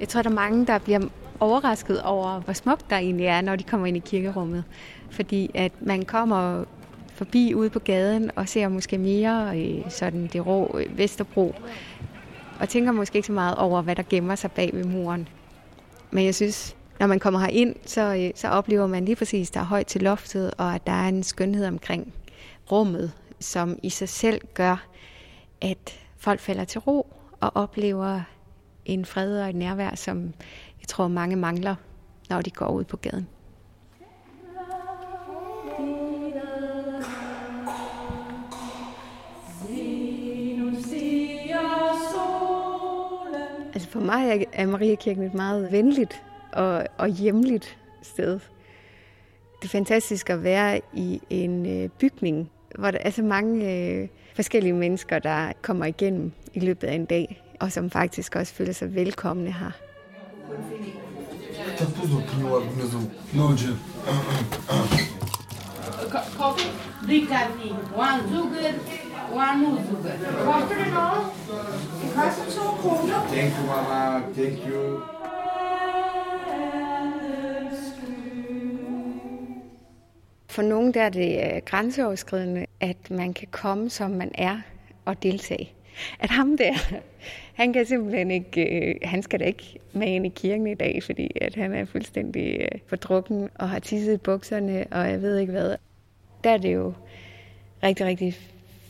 [0.00, 1.00] Jeg tror, der er mange, der bliver
[1.40, 4.64] overrasket over, hvor smukt der egentlig er, når de kommer ind i kirkerummet.
[5.10, 6.64] Fordi at man kommer
[7.14, 11.54] forbi ude på gaden og ser måske mere øh, sådan det rå øh, Vesterbro.
[12.60, 15.28] Og tænker måske ikke så meget over, hvad der gemmer sig bag ved muren.
[16.10, 19.54] Men jeg synes, når man kommer ind, så, øh, så oplever man lige præcis, at
[19.54, 22.12] der er højt til loftet, og at der er en skønhed omkring
[22.70, 24.86] rummet, som i sig selv gør,
[25.62, 27.06] at folk falder til ro
[27.40, 28.20] og oplever
[28.84, 30.34] en fred og et nærvær, som
[30.80, 31.74] jeg tror mange mangler,
[32.30, 33.28] når de går ud på gaden.
[43.74, 46.22] Altså for mig er Mariakirken et meget venligt
[46.52, 48.40] og, og hjemligt sted.
[49.60, 54.08] Det er fantastisk at være i en øh, bygning, hvor der er så mange øh,
[54.34, 58.72] forskellige mennesker, der kommer igennem i løbet af en dag, og som faktisk også føler
[58.72, 59.70] sig velkomne her.
[66.36, 66.70] Coffee,
[67.08, 68.72] Riccardi, one sugar,
[69.32, 70.12] one no sugar.
[70.44, 71.22] Koster det noget?
[72.02, 73.26] Det koster to kroner.
[73.28, 74.22] Thank you, mama.
[74.34, 75.19] Thank you.
[80.60, 84.60] For nogen der er det øh, grænseoverskridende, at man kan komme, som man er,
[85.04, 85.72] og deltage.
[86.18, 86.72] At ham der,
[87.60, 91.02] han kan simpelthen ikke, øh, han skal da ikke med ind i kirken i dag,
[91.02, 95.38] fordi at han er fuldstændig øh, fordrukken og har tisset i bukserne, og jeg ved
[95.38, 95.76] ikke hvad.
[96.44, 96.92] Der er det jo
[97.82, 98.34] rigtig, rigtig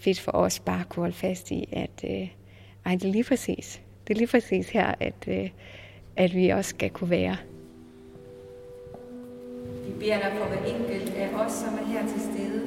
[0.00, 2.28] fedt for os bare at kunne holde fast i, at øh,
[2.86, 3.82] ej, det er lige præcis.
[4.08, 5.50] Det er lige præcis her, at, øh,
[6.16, 7.36] at vi også skal kunne være.
[9.86, 12.60] Vi beder dig for hver enkelt af os, som er her til stede.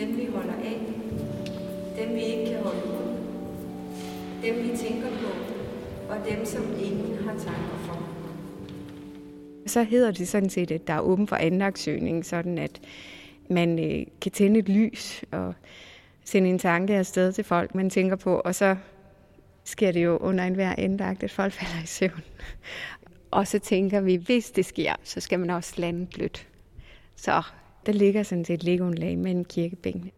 [0.00, 0.80] Dem vi holder af.
[1.98, 3.16] Dem vi ikke kan holde ud.
[4.42, 5.28] Dem vi tænker på.
[6.08, 8.08] Og dem, som ingen har tanker for.
[9.66, 12.80] Så hedder det sådan set, at der er åben for anlagtsøgning, sådan at
[13.50, 15.54] man øh, kan tænde et lys og
[16.24, 18.76] sende en tanke afsted til folk, man tænker på, og så
[19.64, 22.22] sker det jo under enhver indlagt, at folk falder i søvn.
[23.30, 26.48] Og så tænker vi, hvis det sker, så skal man også lande blødt.
[27.16, 27.42] Så
[27.86, 30.10] der ligger sådan set legoundlag mellem kirkebænkene.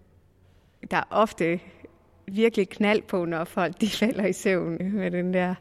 [0.90, 1.60] Der er ofte
[2.26, 5.54] virkelig knald på, når folk de falder i søvn med den der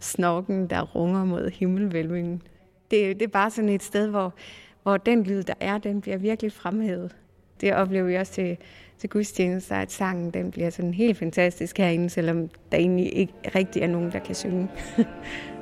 [0.00, 2.42] snorken, der runger mod himmelvælvingen.
[2.90, 4.34] Det, det er bare sådan et sted, hvor,
[4.82, 7.16] hvor den lyd, der er, den bliver virkelig fremhævet.
[7.60, 8.56] Det oplever vi også til,
[8.98, 13.82] til gudstjenester, at sangen den bliver sådan helt fantastisk herinde, selvom der egentlig ikke rigtig
[13.82, 14.68] er nogen, der kan synge.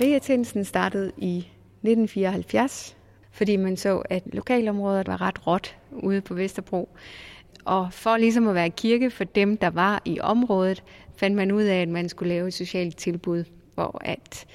[0.00, 2.96] Maria Tinsen startede i 1974,
[3.30, 6.88] fordi man så, at lokalområdet var ret råt ude på Vesterbro.
[7.64, 10.82] Og for ligesom at være kirke for dem, der var i området,
[11.16, 13.44] fandt man ud af, at man skulle lave et socialt tilbud,
[13.74, 14.46] hvor at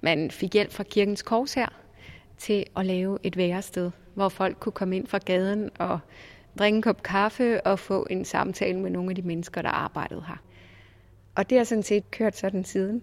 [0.00, 1.68] man fik hjælp fra kirkens kors her
[2.38, 5.98] til at lave et værested, hvor folk kunne komme ind fra gaden og
[6.58, 10.24] drikke en kop kaffe og få en samtale med nogle af de mennesker, der arbejdede
[10.28, 10.36] her.
[11.34, 13.02] Og det har sådan set kørt sådan siden.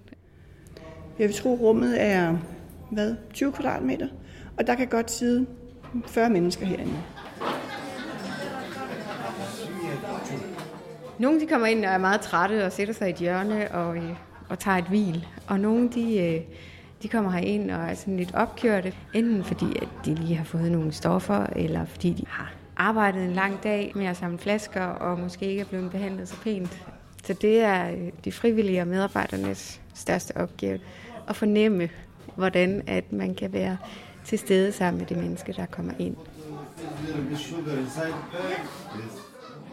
[1.19, 2.37] Jeg vil tro, rummet er
[2.91, 4.07] hvad, 20 kvadratmeter,
[4.57, 5.45] og der kan godt sidde
[6.07, 6.93] 40 mennesker herinde.
[11.19, 13.97] Nogle de kommer ind og er meget trætte og sætter sig i et hjørne og,
[13.97, 14.15] øh,
[14.49, 15.27] og tager et hvil.
[15.47, 16.41] Og nogle de, øh,
[17.03, 20.71] de kommer herind og er sådan lidt opkørte, enten fordi at de lige har fået
[20.71, 25.19] nogle stoffer, eller fordi de har arbejdet en lang dag med at samle flasker og
[25.19, 26.83] måske ikke er blevet behandlet så pænt.
[27.23, 30.79] Så det er øh, de frivillige og medarbejdernes største opgave
[31.27, 31.89] at fornemme,
[32.35, 33.77] hvordan at man kan være
[34.25, 36.15] til stede sammen med de mennesker, der kommer ind.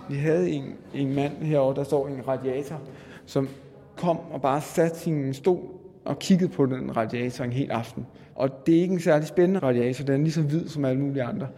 [0.08, 2.80] Vi havde en, en mand herovre, der står i en radiator,
[3.26, 3.48] som
[3.96, 5.68] kom og bare satte sin stol
[6.04, 8.06] og kiggede på den radiator en hel aften.
[8.34, 11.02] Og det er ikke en særlig spændende radiator, den er lige så hvid som alle
[11.02, 11.48] mulige andre.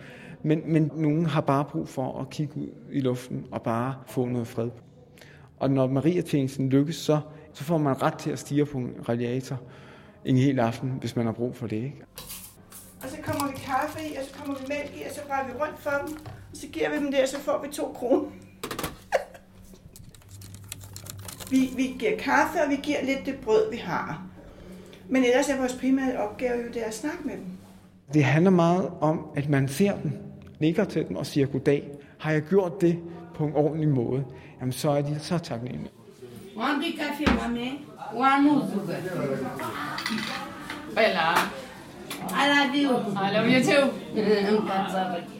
[0.42, 4.26] Men, men nogen har bare brug for at kigge ud i luften og bare få
[4.26, 4.70] noget fred.
[5.58, 7.20] Og når Maria-tjenesten lykkes, så,
[7.52, 9.60] så får man ret til at stige på en radiator
[10.24, 11.76] en hel aften, hvis man har brug for det.
[11.76, 12.02] Ikke?
[13.02, 15.46] Og så kommer vi kaffe i, og så kommer vi mælk i, og så rører
[15.46, 16.16] vi rundt for dem.
[16.54, 18.30] Så giver vi dem det, og så får vi to kroner.
[21.50, 24.22] vi, vi giver kaffe, og vi giver lidt det brød, vi har.
[25.08, 27.46] Men ellers er vores primære opgave jo det at snakke med dem.
[28.14, 30.12] Det handler meget om, at man ser dem,
[30.60, 31.90] nikker til dem og siger goddag.
[32.18, 32.98] Har jeg gjort det
[33.34, 34.24] på en ordentlig måde,
[34.60, 35.90] jamen så er de så taknemmelige.
[36.56, 37.86] One big café, mami.
[38.14, 38.96] One uzuga.
[40.94, 41.34] Bella,
[42.30, 42.98] I love you.
[43.12, 45.30] I love you too.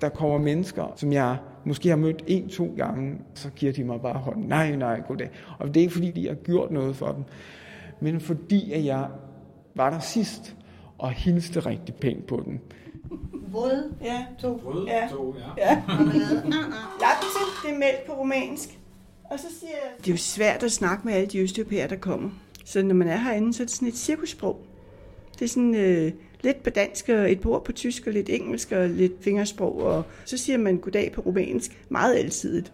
[0.00, 4.18] Der kommer mennesker, som jeg måske har mødt en-to gange, så giver de mig bare
[4.18, 4.44] hånden.
[4.44, 5.30] Nej, nej, goddag.
[5.58, 7.24] Og det er ikke fordi, de har gjort noget for dem,
[8.00, 9.08] men fordi at jeg
[9.74, 10.56] var der sidst
[10.98, 12.58] og hilste rigtig pænt på dem.
[13.52, 13.92] Brød.
[14.02, 14.56] Ja, to.
[14.56, 15.08] Brød, ja.
[15.10, 15.68] to, ja.
[15.68, 15.82] ja.
[17.00, 18.78] Lapse, det er mælk på romansk.
[19.24, 19.90] Og så siger jeg...
[19.98, 22.30] Det er jo svært at snakke med alle de østeuropæere, der kommer.
[22.64, 24.60] Så når man er herinde, så er det sådan et cirkussprog.
[25.38, 26.12] Det er sådan øh,
[26.42, 29.82] lidt på dansk, og et par ord på tysk, og lidt engelsk, og lidt fingersprog.
[29.82, 31.84] Og så siger man goddag på romansk.
[31.88, 32.72] Meget alsidigt.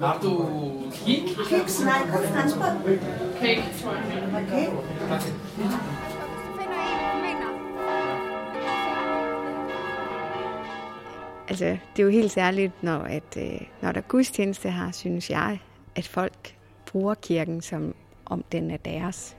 [0.00, 0.46] Har du
[0.92, 1.22] kig?
[1.48, 2.98] Kiks, nej, kun franskbrød.
[3.40, 4.30] Cake, tror jeg.
[4.34, 4.66] Okay.
[11.48, 15.30] Altså, det er jo helt særligt, når, at, øh, når der er gudstjeneste her, synes
[15.30, 15.58] jeg,
[15.96, 17.94] at folk bruger kirken som
[18.26, 19.36] om den er deres.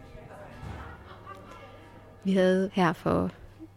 [2.23, 3.31] Vi havde her for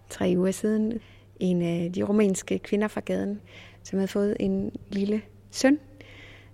[0.08, 1.00] tre uger siden
[1.40, 3.40] en af de rumænske kvinder fra gaden,
[3.82, 5.78] som havde fået en lille søn.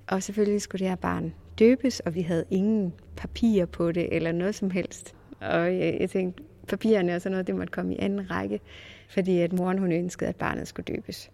[0.06, 4.32] Og selvfølgelig skulle det her barn døbes, og vi havde ingen papirer på det eller
[4.32, 5.14] noget som helst.
[5.40, 8.60] Og jeg, jeg tænkte, papirerne og sådan noget, det måtte komme i anden række,
[9.08, 11.30] fordi at moren hun ønskede, at barnet skulle døbes.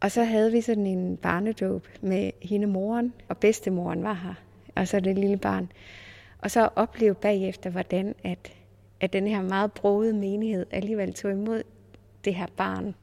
[0.00, 4.34] Og så havde vi sådan en barnedåb med hende moren, og bedstemoren var her,
[4.74, 5.72] og så det lille barn.
[6.38, 8.52] Og så opleve bagefter, hvordan at,
[9.02, 11.62] at den her meget broede menighed alligevel tog imod
[12.24, 12.94] det her barn.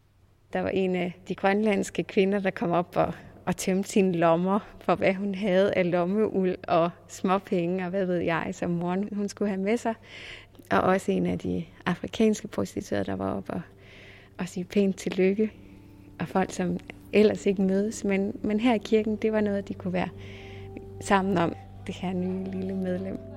[0.53, 3.13] Der var en af de grønlandske kvinder, der kom op og,
[3.45, 8.17] og tømte sine lommer for, hvad hun havde af lommeuld og småpenge, og hvad ved
[8.17, 9.93] jeg, som moren hun skulle have med sig.
[10.71, 13.61] Og også en af de afrikanske prostituerede, der var oppe og,
[14.37, 15.51] og sige pænt tillykke
[16.19, 16.77] og folk, som
[17.13, 18.03] ellers ikke mødes.
[18.03, 20.09] Men, men her i kirken, det var noget, de kunne være
[21.01, 21.55] sammen om,
[21.87, 23.28] det her nye lille medlem.